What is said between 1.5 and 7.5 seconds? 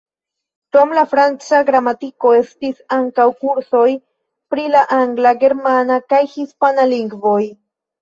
gramatiko, estis ankaŭ kursoj pri la angla, germana kaj hispana lingvoj.